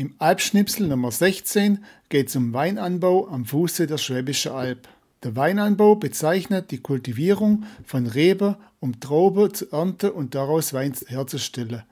Im 0.00 0.14
Alpschnipsel 0.16 0.88
Nummer 0.88 1.10
16 1.10 1.84
geht 2.08 2.28
es 2.28 2.36
um 2.36 2.54
Weinanbau 2.54 3.28
am 3.28 3.44
Fuße 3.44 3.86
der 3.86 3.98
Schwäbischen 3.98 4.52
Alb. 4.52 4.88
Der 5.22 5.36
Weinanbau 5.36 5.94
bezeichnet 5.94 6.70
die 6.70 6.78
Kultivierung 6.78 7.64
von 7.84 8.06
Rebe, 8.06 8.56
um 8.78 8.98
Traube 8.98 9.52
zu 9.52 9.70
ernten 9.70 10.12
und 10.12 10.34
daraus 10.34 10.72
Wein 10.72 10.94
herzustellen. 11.08 11.82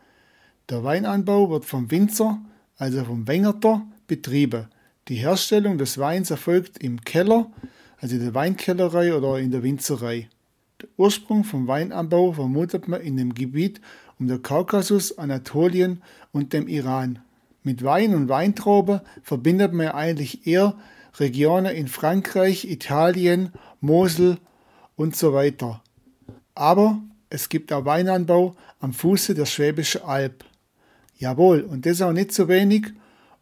Der 0.70 0.84
Weinanbau 0.84 1.50
wird 1.50 1.66
vom 1.66 1.90
Winzer, 1.90 2.40
also 2.78 3.04
vom 3.04 3.28
Wengerter, 3.28 3.86
betrieben. 4.06 4.68
Die 5.08 5.16
Herstellung 5.16 5.76
des 5.76 5.98
Weins 5.98 6.30
erfolgt 6.30 6.82
im 6.82 7.02
Keller, 7.02 7.52
also 7.98 8.14
in 8.14 8.22
der 8.22 8.32
Weinkellerei 8.32 9.14
oder 9.14 9.38
in 9.38 9.50
der 9.50 9.62
Winzerei. 9.62 10.30
Der 10.80 10.88
Ursprung 10.96 11.44
vom 11.44 11.66
Weinanbau 11.66 12.32
vermutet 12.32 12.88
man 12.88 13.02
in 13.02 13.18
dem 13.18 13.34
Gebiet 13.34 13.82
um 14.18 14.28
den 14.28 14.40
Kaukasus, 14.40 15.18
Anatolien 15.18 16.02
und 16.32 16.54
dem 16.54 16.68
Iran. 16.68 17.18
Mit 17.62 17.82
Wein 17.82 18.14
und 18.14 18.28
Weintraube 18.28 19.02
verbindet 19.22 19.72
man 19.72 19.88
eigentlich 19.88 20.46
eher 20.46 20.74
Regionen 21.18 21.74
in 21.74 21.88
Frankreich, 21.88 22.64
Italien, 22.64 23.52
Mosel 23.80 24.38
und 24.96 25.16
so 25.16 25.32
weiter. 25.32 25.82
Aber 26.54 27.02
es 27.30 27.48
gibt 27.48 27.72
auch 27.72 27.84
Weinanbau 27.84 28.56
am 28.80 28.92
Fuße 28.92 29.34
der 29.34 29.46
Schwäbischen 29.46 30.02
Alb. 30.02 30.44
Jawohl, 31.18 31.62
und 31.62 31.84
das 31.84 32.00
auch 32.00 32.12
nicht 32.12 32.32
so 32.32 32.48
wenig 32.48 32.86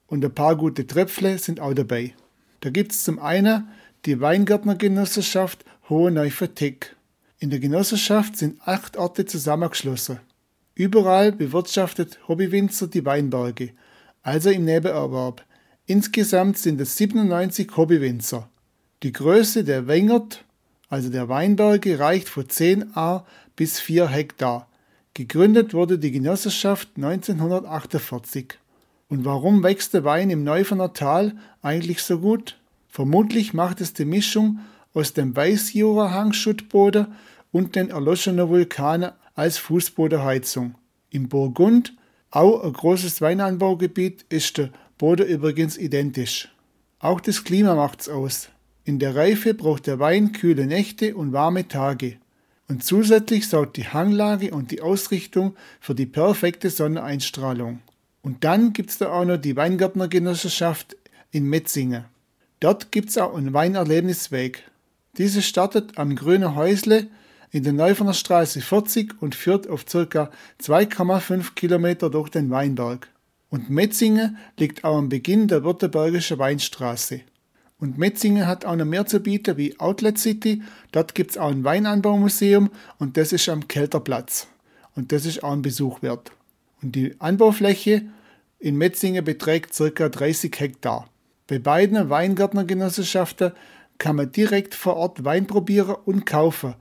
und 0.06 0.24
ein 0.24 0.34
paar 0.34 0.56
gute 0.56 0.86
Tröpfle 0.86 1.38
sind 1.38 1.60
auch 1.60 1.74
dabei. 1.74 2.14
Da 2.60 2.70
gibt 2.70 2.92
es 2.92 3.04
zum 3.04 3.18
einen 3.18 3.68
die 4.06 4.20
Weingärtnergenossenschaft 4.20 5.64
Hohe 5.88 6.10
Neufertick. 6.10 6.96
In 7.38 7.50
der 7.50 7.58
Genossenschaft 7.58 8.36
sind 8.36 8.60
acht 8.66 8.96
Orte 8.96 9.26
zusammengeschlossen. 9.26 10.20
Überall 10.74 11.32
bewirtschaftet 11.32 12.18
Hobbywinzer 12.28 12.86
die 12.86 13.04
Weinberge– 13.04 13.70
also 14.26 14.50
im 14.50 14.64
Nebenerwerb. 14.64 15.44
Insgesamt 15.86 16.58
sind 16.58 16.80
es 16.80 16.96
97 16.96 17.76
Hobbywinzer. 17.76 18.48
Die 19.04 19.12
Größe 19.12 19.62
der 19.62 19.86
Wengert, 19.86 20.44
also 20.88 21.10
der 21.10 21.28
Weinberge, 21.28 22.00
reicht 22.00 22.28
von 22.28 22.48
10 22.48 22.96
A 22.96 23.24
bis 23.54 23.78
4 23.78 24.08
Hektar. 24.08 24.68
Gegründet 25.14 25.74
wurde 25.74 26.00
die 26.00 26.10
Genossenschaft 26.10 26.88
1948. 26.96 28.58
Und 29.08 29.24
warum 29.24 29.62
wächst 29.62 29.94
der 29.94 30.02
Wein 30.02 30.30
im 30.30 30.42
Neuferner 30.42 30.92
Tal 30.92 31.36
eigentlich 31.62 32.02
so 32.02 32.18
gut? 32.18 32.58
Vermutlich 32.88 33.54
macht 33.54 33.80
es 33.80 33.92
die 33.92 34.04
Mischung 34.04 34.58
aus 34.92 35.12
dem 35.12 35.36
Weißjura-Hangschuttboden 35.36 37.14
und 37.52 37.76
den 37.76 37.90
erloschenen 37.90 38.48
Vulkanen 38.48 39.12
als 39.36 39.58
Fußbodenheizung. 39.58 40.74
Im 41.10 41.28
Burgund 41.28 41.94
auch 42.36 42.62
ein 42.62 42.72
großes 42.74 43.22
Weinanbaugebiet 43.22 44.26
ist 44.28 44.58
der 44.58 44.68
Boden 44.98 45.26
übrigens 45.26 45.78
identisch. 45.78 46.48
Auch 46.98 47.18
das 47.22 47.44
Klima 47.44 47.74
macht's 47.74 48.10
aus. 48.10 48.50
In 48.84 48.98
der 48.98 49.16
Reife 49.16 49.54
braucht 49.54 49.86
der 49.86 49.98
Wein 49.98 50.32
kühle 50.32 50.66
Nächte 50.66 51.16
und 51.16 51.32
warme 51.32 51.66
Tage. 51.66 52.18
Und 52.68 52.84
zusätzlich 52.84 53.48
sorgt 53.48 53.78
die 53.78 53.88
Hanglage 53.88 54.50
und 54.50 54.70
die 54.70 54.82
Ausrichtung 54.82 55.56
für 55.80 55.94
die 55.94 56.04
perfekte 56.04 56.68
Sonneneinstrahlung. 56.68 57.80
Und 58.20 58.44
dann 58.44 58.74
gibt's 58.74 58.98
da 58.98 59.12
auch 59.12 59.24
noch 59.24 59.38
die 59.38 59.56
Weingärtnergenossenschaft 59.56 60.94
in 61.30 61.44
Metzingen. 61.44 62.04
Dort 62.60 62.92
gibt's 62.92 63.16
auch 63.16 63.34
einen 63.34 63.54
Weinerlebnisweg. 63.54 64.62
Diese 65.16 65.40
startet 65.40 65.96
am 65.96 66.14
Grünen 66.14 66.54
Häusle 66.54 67.08
in 67.50 67.62
der 67.62 67.72
Neuferner 67.72 68.14
Straße 68.14 68.60
40 68.60 69.22
und 69.22 69.34
führt 69.34 69.68
auf 69.68 69.84
ca. 69.86 70.30
2,5 70.62 71.54
Kilometer 71.54 72.10
durch 72.10 72.28
den 72.28 72.50
Weinberg. 72.50 73.08
Und 73.50 73.70
Metzingen 73.70 74.36
liegt 74.58 74.84
auch 74.84 74.98
am 74.98 75.08
Beginn 75.08 75.48
der 75.48 75.64
Württembergischen 75.64 76.38
Weinstraße. 76.38 77.20
Und 77.78 77.98
Metzingen 77.98 78.46
hat 78.46 78.64
auch 78.64 78.74
noch 78.74 78.84
mehr 78.86 79.06
zu 79.06 79.20
bieten 79.20 79.56
wie 79.56 79.78
Outlet 79.78 80.18
City. 80.18 80.62
Dort 80.92 81.14
gibt 81.14 81.32
es 81.32 81.38
auch 81.38 81.50
ein 81.50 81.62
Weinanbaumuseum 81.62 82.70
und 82.98 83.16
das 83.16 83.32
ist 83.32 83.48
am 83.48 83.68
Kelterplatz. 83.68 84.48
Und 84.94 85.12
das 85.12 85.26
ist 85.26 85.44
auch 85.44 85.52
ein 85.52 85.62
Besuch 85.62 86.02
wert. 86.02 86.32
Und 86.82 86.96
die 86.96 87.14
Anbaufläche 87.18 88.02
in 88.58 88.76
Metzingen 88.76 89.24
beträgt 89.24 89.76
ca. 89.76 90.08
30 90.08 90.58
Hektar. 90.58 91.08
Bei 91.46 91.58
beiden 91.58 92.08
Weingärtnergenossenschaften 92.08 93.52
kann 93.98 94.16
man 94.16 94.32
direkt 94.32 94.74
vor 94.74 94.96
Ort 94.96 95.24
Wein 95.24 95.46
probieren 95.46 95.96
und 96.04 96.26
kaufen 96.26 96.74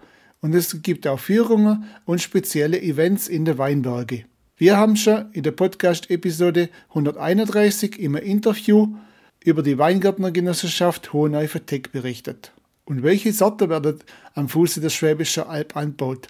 und 0.45 0.53
es 0.53 0.83
gibt 0.83 1.07
auch 1.07 1.19
Führungen 1.19 1.85
und 2.05 2.21
spezielle 2.21 2.79
Events 2.79 3.27
in 3.27 3.45
der 3.45 3.57
Weinberge. 3.57 4.25
Wir 4.57 4.77
haben 4.77 4.95
schon 4.95 5.31
in 5.31 5.41
der 5.41 5.49
Podcast-Episode 5.49 6.69
131 6.89 7.97
im 7.97 8.13
Interview 8.13 8.95
über 9.43 9.63
die 9.63 9.79
Weingärtnergenossenschaft 9.79 11.13
Hoheneifer-Teck 11.13 11.91
berichtet. 11.91 12.51
Und 12.83 13.01
welche 13.01 13.33
Sorte 13.33 13.69
werden 13.69 14.01
am 14.35 14.47
Fuße 14.47 14.81
der 14.81 14.91
Schwäbischen 14.91 15.45
Alb 15.45 15.75
anbaut? 15.75 16.27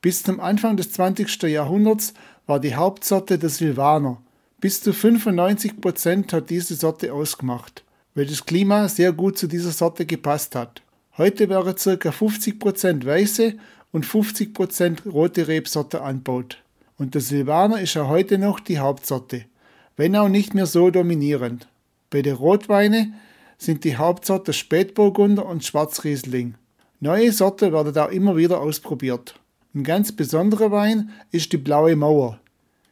Bis 0.00 0.24
zum 0.24 0.40
Anfang 0.40 0.76
des 0.76 0.90
20. 0.90 1.44
Jahrhunderts 1.44 2.14
war 2.48 2.58
die 2.58 2.74
Hauptsorte 2.74 3.38
der 3.38 3.48
Silvaner. 3.48 4.20
Bis 4.60 4.80
zu 4.80 4.92
95 4.92 5.80
Prozent 5.80 6.32
hat 6.32 6.50
diese 6.50 6.74
Sorte 6.74 7.12
ausgemacht, 7.12 7.84
weil 8.16 8.26
das 8.26 8.44
Klima 8.44 8.88
sehr 8.88 9.12
gut 9.12 9.38
zu 9.38 9.46
dieser 9.46 9.70
Sorte 9.70 10.04
gepasst 10.04 10.56
hat. 10.56 10.82
Heute 11.18 11.50
wäre 11.50 11.74
ca. 11.74 12.08
50% 12.08 13.04
weiße 13.04 13.54
und 13.92 14.06
50% 14.06 15.10
rote 15.10 15.46
Rebsorte 15.46 16.00
anbaut. 16.00 16.62
Und 16.96 17.14
der 17.14 17.20
Silvaner 17.20 17.82
ist 17.82 17.94
ja 17.94 18.08
heute 18.08 18.38
noch 18.38 18.60
die 18.60 18.78
Hauptsorte, 18.78 19.44
wenn 19.96 20.16
auch 20.16 20.30
nicht 20.30 20.54
mehr 20.54 20.64
so 20.64 20.90
dominierend. 20.90 21.68
Bei 22.08 22.22
den 22.22 22.36
Rotweine 22.36 23.12
sind 23.58 23.84
die 23.84 23.96
Hauptsorte 23.96 24.54
Spätburgunder 24.54 25.44
und 25.44 25.64
Schwarzriesling. 25.64 26.54
Neue 27.00 27.32
Sorte 27.32 27.74
werden 27.74 27.96
auch 27.98 28.10
immer 28.10 28.36
wieder 28.36 28.60
ausprobiert. 28.60 29.34
Ein 29.74 29.84
ganz 29.84 30.12
besonderer 30.12 30.70
Wein 30.70 31.10
ist 31.30 31.52
die 31.52 31.58
Blaue 31.58 31.94
Mauer. 31.94 32.40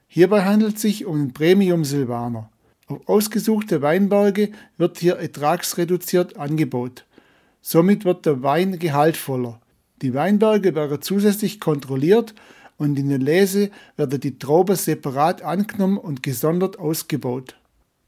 Hierbei 0.09 0.43
handelt 0.45 0.77
es 0.77 0.83
sich 0.83 1.07
um 1.07 1.17
einen 1.17 1.33
Premium 1.33 1.85
Silvaner. 1.85 2.51
Auf 2.87 3.09
ausgesuchte 3.09 3.81
Weinberge 3.81 4.51
wird 4.77 4.99
hier 4.99 5.17
ertragsreduziert 5.17 6.37
angeboten. 6.37 7.03
Somit 7.63 8.05
wird 8.05 8.27
der 8.27 8.43
Wein 8.43 8.79
gehaltvoller. 8.79 9.61
Die 10.03 10.15
Weinberge 10.15 10.75
werden 10.75 11.03
zusätzlich 11.03 11.61
kontrolliert 11.61 12.35
und 12.79 12.99
in 12.99 13.11
der 13.11 13.19
Lese 13.19 13.71
werden 13.97 14.21
die 14.21 14.39
Trauben 14.39 14.77
separat 14.77 15.43
angenommen 15.43 15.99
und 15.99 16.23
gesondert 16.23 16.79
ausgebaut. 16.79 17.57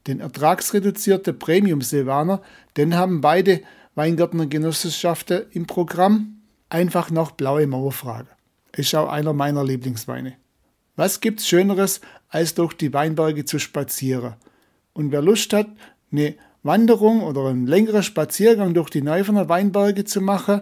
Den 0.07 0.19
ertragsreduzierten 0.19 1.37
Premium 1.37 1.81
Silvaner, 1.81 2.41
den 2.75 2.95
haben 2.95 3.21
beide 3.21 3.61
Weingärtnergenossenschaften 3.95 5.43
im 5.51 5.67
Programm. 5.67 6.41
Einfach 6.69 7.11
noch 7.11 7.31
blaue 7.31 7.67
Mauerfrage. 7.67 8.29
Ist 8.75 8.95
auch 8.95 9.09
einer 9.09 9.33
meiner 9.33 9.63
Lieblingsweine. 9.63 10.33
Was 10.95 11.21
gibt's 11.21 11.47
Schöneres, 11.47 12.01
als 12.29 12.55
durch 12.55 12.73
die 12.73 12.93
Weinberge 12.93 13.45
zu 13.45 13.59
spazieren? 13.59 14.33
Und 14.93 15.11
wer 15.11 15.21
Lust 15.21 15.53
hat, 15.53 15.67
eine 16.11 16.35
Wanderung 16.63 17.23
oder 17.23 17.45
einen 17.45 17.67
längeren 17.67 18.03
Spaziergang 18.03 18.73
durch 18.73 18.89
die 18.89 19.01
Neuferner 19.01 19.49
Weinberge 19.49 20.05
zu 20.05 20.21
machen, 20.21 20.61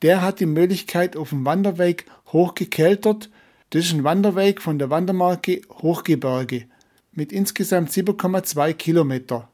der 0.00 0.22
hat 0.22 0.40
die 0.40 0.46
Möglichkeit 0.46 1.16
auf 1.16 1.28
dem 1.28 1.44
Wanderweg 1.44 2.06
Hochgekeltert. 2.32 3.30
Das 3.70 3.84
ist 3.84 3.92
ein 3.92 4.04
Wanderweg 4.04 4.60
von 4.62 4.78
der 4.78 4.90
Wandermarke 4.90 5.60
Hochgebirge 5.70 6.64
mit 7.12 7.32
insgesamt 7.32 7.90
7,2 7.90 8.72
Kilometer. 8.72 9.50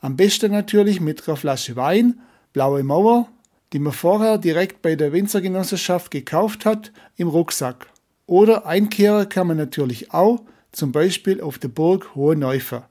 Am 0.00 0.16
besten 0.16 0.52
natürlich 0.52 1.00
mit 1.00 1.28
einer 1.28 1.36
Flasche 1.36 1.76
Wein, 1.76 2.20
blaue 2.52 2.82
Mauer, 2.82 3.28
die 3.72 3.78
man 3.78 3.92
vorher 3.92 4.38
direkt 4.38 4.80
bei 4.80 4.96
der 4.96 5.12
Winzergenossenschaft 5.12 6.10
gekauft 6.10 6.64
hat, 6.64 6.92
im 7.16 7.28
Rucksack. 7.28 7.88
Oder 8.26 8.66
einkehren 8.66 9.28
kann 9.28 9.46
man 9.46 9.56
natürlich 9.56 10.12
auch, 10.12 10.40
zum 10.72 10.92
Beispiel 10.92 11.40
auf 11.40 11.58
der 11.58 11.68
Burg 11.68 12.14
Hohe 12.14 12.36
Neufe. 12.36 12.84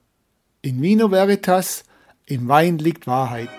In 0.62 0.82
Vino 0.82 1.12
Veritas 1.12 1.84
im 2.28 2.48
Wein 2.48 2.80
liegt 2.80 3.06
Wahrheit. 3.08 3.50